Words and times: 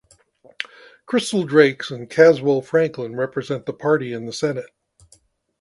Crystal 1.05 1.43
Drakes 1.43 1.91
and 1.91 2.09
Caswell 2.09 2.63
Franklyn 2.63 3.15
represent 3.15 3.67
the 3.67 3.73
party 3.73 4.13
in 4.13 4.25
the 4.25 4.33
Senate. 4.33 4.71